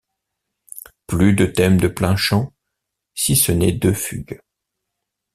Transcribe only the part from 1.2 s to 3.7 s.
de thème de plain-chant, si ce